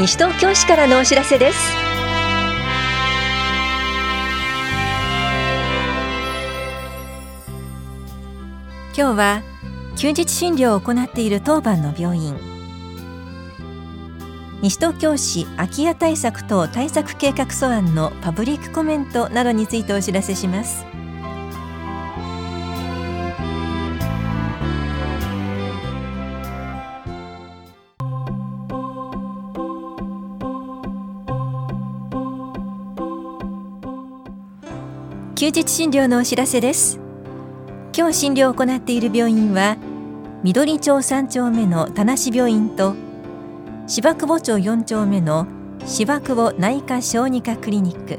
[0.00, 1.58] 西東京市からのお知らせです。
[8.96, 9.42] 今日は
[9.98, 12.34] 休日診療を行っている当番の病院。
[14.62, 20.89] 西東京市空き家対策等対策計画素案のパブリックコメントなどについてお知らせします。
[35.40, 37.00] 休日診療のお知らせです。
[37.96, 39.78] 今日診療を行っている病院は
[40.42, 42.94] 緑町3丁目の田無病院と
[43.86, 45.46] 芝久保町4丁目の
[45.86, 48.18] 芝久保内科小児科クリニック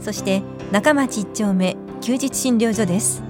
[0.00, 0.42] そして
[0.72, 3.22] 中町1丁目休日診療所です。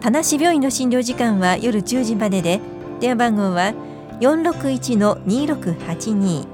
[0.00, 2.58] 田無病院の診療時間は夜10時までで
[3.00, 3.74] 電話番号は
[4.22, 6.46] 461-2682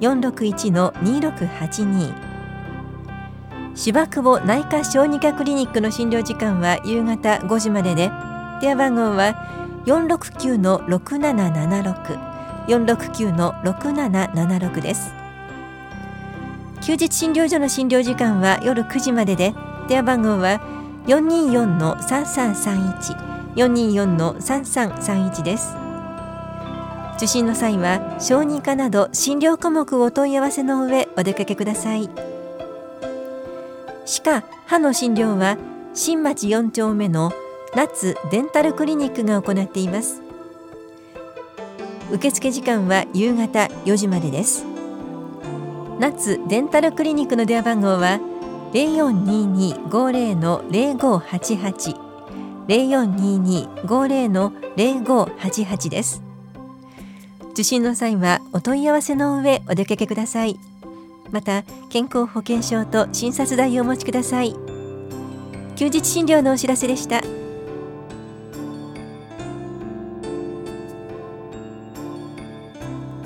[0.00, 2.27] 461-2682
[3.78, 8.10] 芝久保内科小児科クリニックの診療時間は夕方5時までで。
[8.60, 9.36] 電話番号は
[9.86, 12.18] 469-6776
[12.66, 15.12] 469-6776です。
[16.82, 19.54] 休日診療所の診療時間は夜9時までで。
[19.86, 20.60] 電話番号は
[21.06, 25.76] 424-3331 424-3331です。
[27.16, 32.10] 受診の際は小児科など診療科目をお問い合わせの上お出かけください。
[34.08, 35.58] 歯科・歯の診療は
[35.92, 37.30] 新町4丁目の
[37.74, 40.22] 夏デンタルクリニックが行っています。
[42.10, 44.64] 受付時間は夕方4時までです。
[46.00, 48.18] 夏デンタルクリニックの電話番号は
[48.72, 51.94] 0422-50の0588
[52.66, 56.22] 0422-50の0588です。
[57.52, 60.58] 受診の際はお問い合わせの上お出かけください。
[61.30, 64.54] また健康保険証と診察代をお持ちください。
[65.76, 67.22] 休日診療のお知らせでした。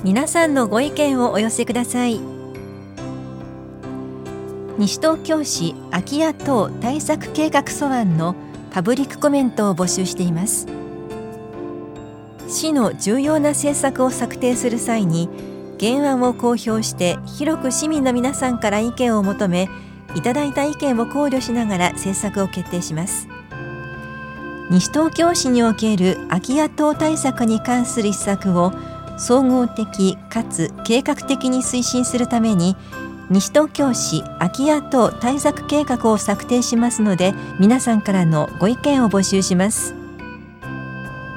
[0.03, 2.19] 皆さんのご意見をお寄せください。
[4.77, 8.35] 西東京市空き家等対策計画素案の
[8.71, 10.67] パブリックコメントを募集しています。
[12.49, 15.29] 市の重要な政策を策定する際に
[15.79, 19.69] 原案を公表して広く市民の皆さんから意見を求め
[20.15, 23.27] いただいた意見を考慮しながら政策を決定します。
[24.69, 28.71] 西東京市における空き家等対策に関する施策を
[29.17, 32.75] 総合的かつ計画的に推進するために
[33.29, 40.02] 西東京市空き家等対策計画を策定しますので皆さんからのご意見を募集します。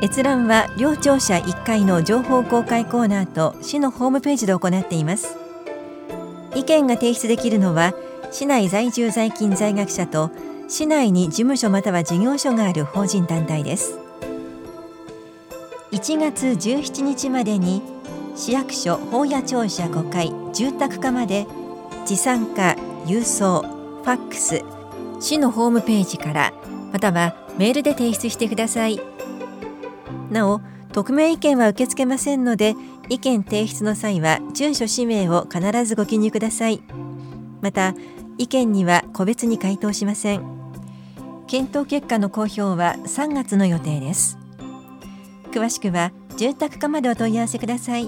[0.02, 5.38] 閲覧は両庁舎1階の情報公開コーナーと市のホームページで行っています
[6.54, 7.94] 意見が提出できるのは
[8.30, 10.30] 市内在住在勤在学者と
[10.68, 13.98] 市内に事務所または事業所がある法人団体です
[15.92, 17.80] 1月17日までに
[18.34, 21.46] 市役所法屋庁舎5階住宅課まで
[22.04, 24.62] 持参化郵送ファックス
[25.20, 26.52] 市のホームページから
[26.92, 29.15] またはメールで提出してください。
[30.30, 30.60] なお
[30.92, 32.74] 匿名意見は受け付けませんので
[33.08, 36.82] 意見提出の際は住所氏名を必ずご記入ください。
[37.60, 37.94] また
[38.38, 40.42] 意見には個別に回答しません。
[41.46, 44.38] 検討結果の公表は3月の予定です。
[45.52, 48.04] 詳しくは住宅課までお問い合わせください。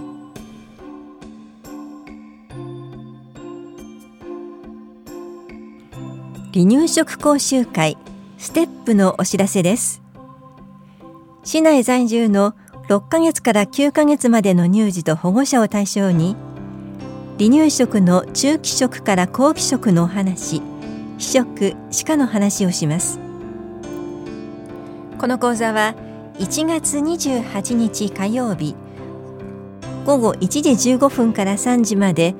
[6.52, 7.96] 離乳食講習会
[8.38, 10.07] ステップのお知らせです。
[11.48, 12.52] 市内在住の
[12.88, 16.36] 6ヶ月から9ヶ月までの乳児と保護者を対象に
[17.38, 20.60] 離乳食の中期食から後期食のお話
[21.16, 23.18] 非食歯科の話をします。
[25.18, 25.94] この講座は
[26.34, 28.76] 1月28日火曜日
[30.04, 32.34] 午後1時15分から3時まで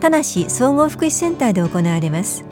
[0.00, 2.44] 田無総合福祉センターで行われます。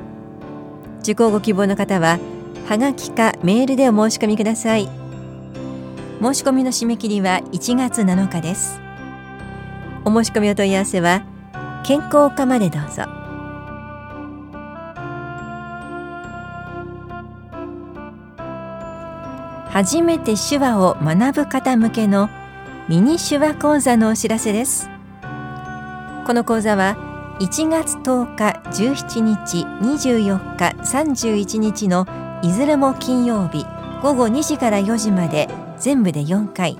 [1.00, 2.18] 受講ご希望の方は
[2.66, 4.97] はがきかメールでお申し込みください。
[6.20, 8.80] 申し込みの締め切りは1月7日です。
[10.04, 11.22] お申し込みお問い合わせは
[11.84, 13.04] 健康課までどうぞ。
[19.70, 22.28] 初めて手話を学ぶ方向けの
[22.88, 24.90] ミニ手話講座のお知らせです。
[26.26, 26.96] この講座は
[27.38, 32.08] 1月10日17日24日31日の
[32.42, 33.64] いずれも金曜日
[34.02, 35.48] 午後2時から4時まで
[35.80, 36.78] 全部で4回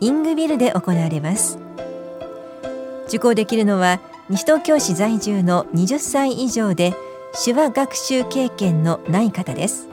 [0.00, 1.58] イングビルで行われます。
[3.06, 6.94] 受講できるのは西東京市在住の20歳以上で
[7.44, 9.88] 手話学習経験のない方です。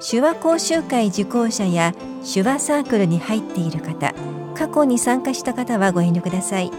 [0.00, 1.94] 手話講習会受講者や
[2.24, 4.14] 手話サークルに入っている方
[4.54, 6.70] 過去に参加した方はご遠慮ください。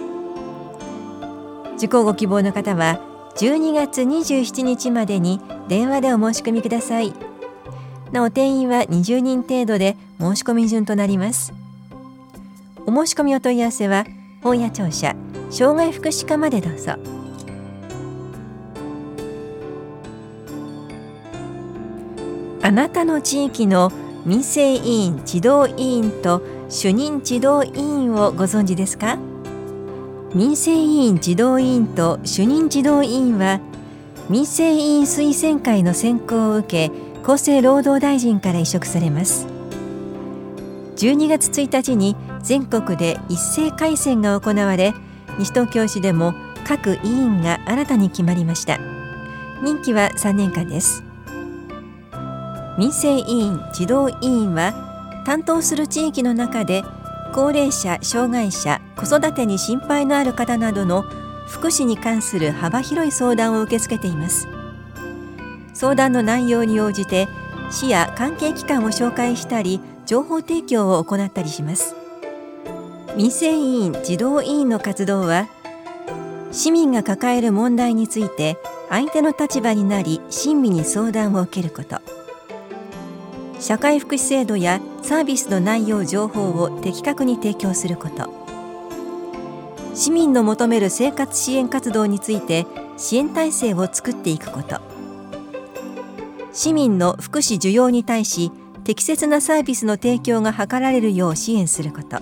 [1.77, 2.99] 受講ご希望の方は
[3.37, 7.13] 12月27日までに電話でお申し込みください。
[8.11, 11.53] なお定員は20人程度で申し込み順となります。
[12.85, 14.05] お申し込みお問い合わせは
[14.43, 15.15] 本屋庁舎
[15.49, 16.93] 障害福祉課までどうぞ。
[22.61, 23.91] あなたの地域の
[24.25, 29.17] 民生委員児童委員と主任児童委員をご存知ですか？
[30.33, 33.59] 民生委員児童委員と主任児童委員は
[34.29, 36.91] 民生委員推薦会の選考を受け
[37.23, 39.54] 厚生労働大臣から委嘱されます。
[40.95, 44.93] 12月1日に全国で一斉改選が行われ
[45.37, 46.33] 西東京市でも
[46.65, 48.79] 各委員が新たに決まりました。
[49.61, 51.03] 任期は3年間です。
[52.77, 56.83] 民生委員児童委員は担当する地域の中で
[57.33, 61.03] 高齢者障害者子育てに心配のある方などの
[61.47, 64.47] 福祉に関する幅広い相談を受け付けています。
[65.73, 67.27] 相談の内容に応じて
[67.69, 71.95] 市や関係機関を紹介したり情報提供を行ったりします。
[73.15, 75.47] 民生委員児童委員の活動は
[76.51, 78.57] 市民が抱える問題について
[78.89, 82.01] 相手の立場になり親身に相談を受けること。
[83.59, 88.29] 社会福祉制度やサービスの内容情報を的確に提供すること。
[89.93, 92.67] 市民の求める生活支援活動について
[92.97, 94.81] 支援体制を作っていくこと。
[96.51, 98.51] 市民の福祉需要に対し
[98.85, 102.19] 適切なサービスの提供が図られるよう支援すること。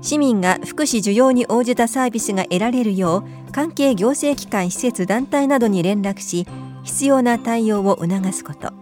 [0.00, 6.46] 市民が福祉需要に応じたサービスが得られるよう関係行政機関施設団体などに連絡し
[6.82, 8.72] 必要な対応を促すこと。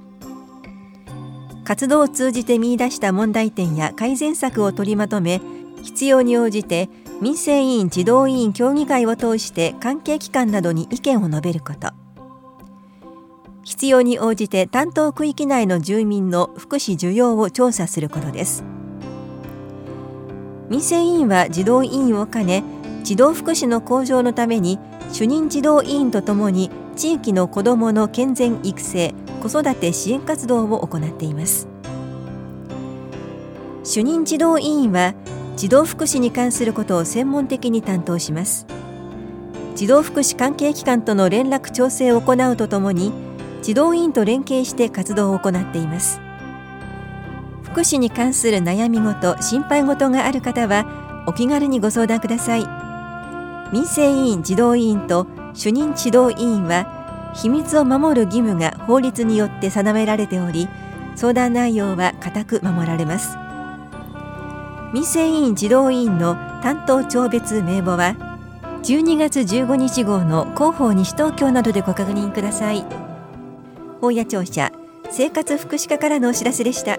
[1.64, 5.40] 活動を通じて見出した問題点や改善策を取りまとめ
[5.82, 6.88] 必要に応じて
[7.20, 11.99] 民生委員児童委員協議会を通して関係機関などに意見を述べること。
[13.62, 18.64] 必要に応じて担当区域内の住民の福祉需要を調査することです。
[20.68, 22.62] 民生委員は児童委員を兼ね
[23.02, 24.78] 児童福祉の向上のために
[25.12, 31.66] 主任児童委員とともに地域の子どもの健全育成子育て支援活動を行っています。
[33.82, 35.14] 主任児童委員は
[35.56, 38.66] 児童福祉に関することを専門的に担当します。
[39.74, 43.12] 児童福祉関係機関との連絡調整を行うとともに
[43.62, 46.20] 児童委員と連携して活動を行っています。
[47.62, 52.66] 福祉に関する悩み事心配事がある方はお気軽にご相談ください。
[53.72, 60.68] 民生委員児童委員と主任指導委員は秘密を守る義務が法律によって定められており
[61.14, 63.36] 相談内容は固く守られます。
[64.92, 68.16] 民生委員児童委員の担当庁別名簿は
[68.82, 73.09] 12月15日号の広報西東京などでご確認ください。
[74.02, 74.72] 大谷庁舎
[75.10, 76.98] 生活福祉課からのお知らせでした。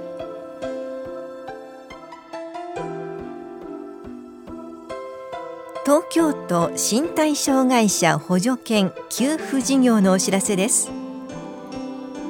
[5.83, 10.91] 東京都身体障害者補助犬給付事業のお知らせです。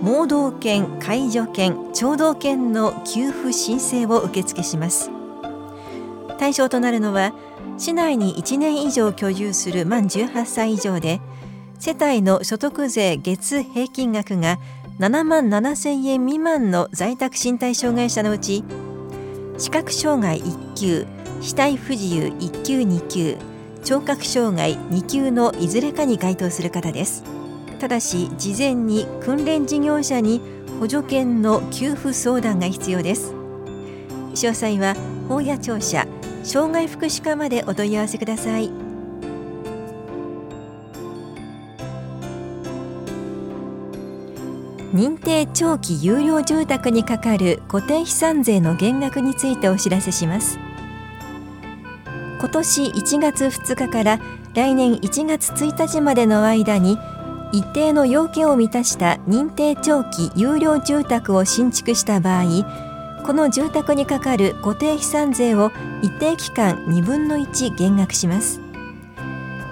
[0.02, 5.12] 盲導犬、介助犬、聴導犬の給付申請を受付します。
[6.40, 7.34] 対象となるのは
[7.78, 11.20] 市内に1年以上居住する満18歳以上で
[11.82, 14.60] 世帯の所得税月平均額が
[15.00, 18.64] 7万7千円未満の在宅身体障害者のうち
[19.58, 21.08] 視覚障害1級
[21.42, 23.36] 死体不自由1級2級
[23.84, 27.24] 聴覚障害2級のいずれかに該当する方です。
[27.80, 30.40] ただし事前に訓練事業者に
[30.80, 33.34] 補助犬の給付相談が必要です。
[34.36, 34.94] 詳細は
[35.28, 36.06] 法や庁舎
[36.44, 38.91] 障害福祉課までお問い合わせください。
[44.94, 50.60] 認定長期有料住宅にかかる固定資産税の減額についてお知らせします。
[52.40, 54.20] 今年1月2日から
[54.54, 56.98] 来年1月1日までの間に
[57.54, 65.72] 一定の要件を満たした認定長期有料住宅を新築した場合この住宅にかかる固定資産税を
[66.02, 68.60] 一定期間2分の1減額します。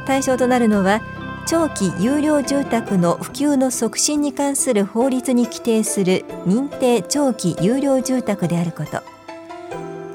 [0.05, 1.01] 対象となるのは
[1.45, 9.01] 長期有料住宅の普及の促進に関する法律に規定する認定長期有料住宅であること。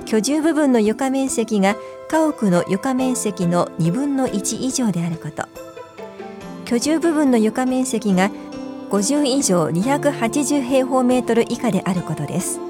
[0.05, 1.77] 居住部分の床面積が
[2.09, 5.49] 家屋の床面積の2分の1以上であること。
[6.67, 8.31] 居住部分の床面積が
[8.91, 12.61] 50以上280平方メートル以下であることです。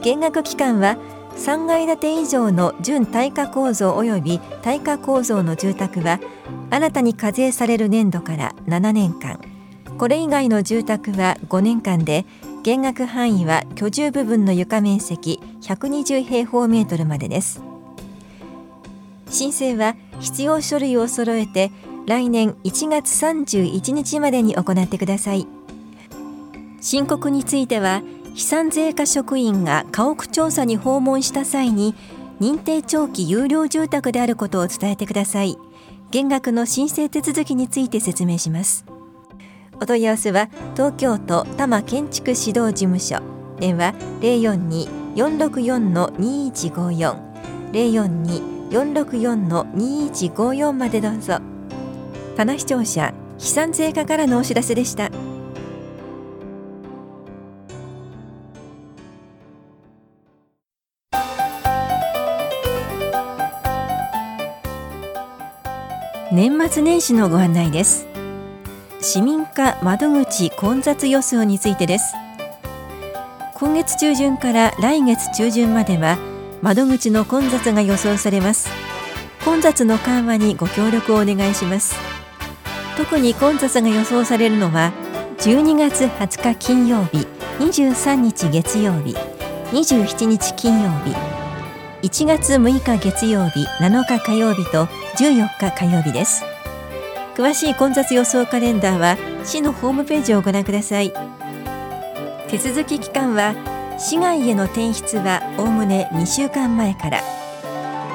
[0.00, 0.96] 減額期間は
[1.38, 6.20] 3階建て以上の準耐火構造及び耐火構造の住宅は
[6.68, 9.40] 新たに課税される年度から7年間。
[9.96, 12.24] これ以外の住宅は5年間で
[12.62, 17.62] 減額範囲は居住部分の床面積120平方メートルまでです。
[19.30, 21.70] 申請は必要書類を揃えて
[22.06, 25.46] 来年1月31日までに行ってください。
[26.80, 28.02] 申告については
[28.38, 31.96] 飛散税課職員が家屋調査に訪問した際に
[32.40, 35.58] 認定長期有料住宅であることを伝えてください。
[36.12, 38.84] 減額の申請手続きについて説明します。
[39.80, 43.20] お問い合わせは東京都多摩建築指導事務所。
[43.58, 47.16] 電話042-464-2154
[48.70, 51.40] 042-464-2154までどうぞ。
[52.36, 55.10] 棚視聴者飛散税課からのお知らせでした。
[66.38, 68.06] 年末年始のご案内です。
[69.00, 72.14] 市民課窓口混雑予想についてです。
[73.54, 76.16] 今月中旬から来月中旬までは
[76.62, 78.70] 窓口の混雑が予想されます。
[79.44, 81.96] 混雑の緩和にご協力をお願いします。
[82.96, 84.92] 特に混雑が予想されるのは
[85.38, 87.26] 12月20日金曜日
[87.58, 89.16] 23日月曜日
[89.72, 91.27] 27日金曜日
[92.02, 94.84] 1月6日月曜日7日火曜日と
[95.18, 96.44] 14日火曜日です。
[97.34, 101.12] 詳しい混雑予想カレンダーは市のホームページをご覧ください。
[102.48, 103.54] 手続き期間は
[103.98, 107.20] 市外への転出はおおむね2週間前から。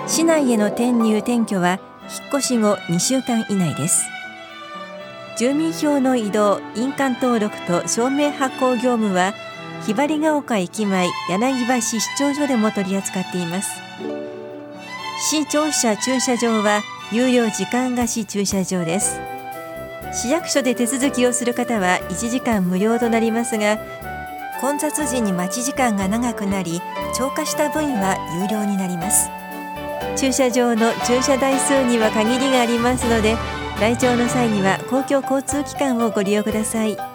[0.08, 4.06] 市内への転入転居は引っ越し後2週間以内です。
[5.38, 9.34] 住民票の移動印鑑登録と証明発行業務は
[9.86, 13.82] ひばりが丘駅前柳橋市長所でも取り扱っています。
[15.30, 19.20] 市庁舎駐車場は有料時間貸し駐車場です。
[20.14, 23.78] 市役所で手続きをする方は1時間無料となりますが
[24.62, 26.80] 混雑時に待ち時間が長くなり
[27.18, 29.30] 超過した分は有料になります。
[30.16, 33.36] 駐車場の駐車台数には限りがありますので
[33.82, 37.13] 来庁の際には公共交通機関をご利用ください。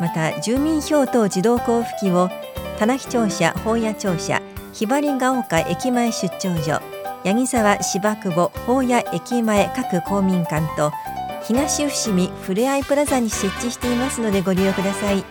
[0.00, 2.30] また住民票等自動交付機を
[2.78, 4.40] 棚視庁舎本屋庁舎
[4.72, 6.80] ひばりが丘駅前出張所
[7.24, 10.92] 八木沢芝久保法屋駅前各公民館と
[11.42, 15.24] 東伏見ふれあいプラザに設置していますのでご利用ください。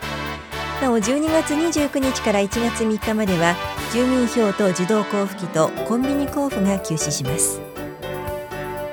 [0.82, 3.56] なお12月29日から1月3日までは
[3.92, 7.60] 住民票と自動交付機とコンビニ交付が休止します。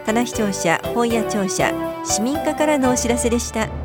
[0.05, 1.71] 棚視聴者本屋庁舎
[2.03, 3.84] 市民課からのお知らせでした。